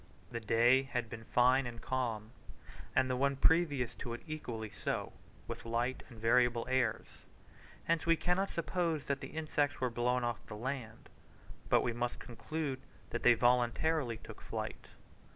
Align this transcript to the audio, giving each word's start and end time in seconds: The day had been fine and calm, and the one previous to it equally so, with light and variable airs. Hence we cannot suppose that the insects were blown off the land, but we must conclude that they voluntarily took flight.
The 0.31 0.39
day 0.39 0.81
had 0.81 1.11
been 1.11 1.25
fine 1.25 1.67
and 1.67 1.79
calm, 1.79 2.31
and 2.95 3.07
the 3.07 3.15
one 3.15 3.35
previous 3.35 3.93
to 3.97 4.13
it 4.15 4.23
equally 4.25 4.71
so, 4.71 5.13
with 5.47 5.63
light 5.63 6.01
and 6.09 6.17
variable 6.19 6.65
airs. 6.67 7.27
Hence 7.83 8.07
we 8.07 8.15
cannot 8.15 8.49
suppose 8.49 9.05
that 9.05 9.21
the 9.21 9.27
insects 9.27 9.79
were 9.79 9.91
blown 9.91 10.23
off 10.23 10.43
the 10.47 10.55
land, 10.55 11.07
but 11.69 11.81
we 11.81 11.93
must 11.93 12.19
conclude 12.19 12.81
that 13.11 13.21
they 13.21 13.35
voluntarily 13.35 14.17
took 14.17 14.41
flight. 14.41 14.87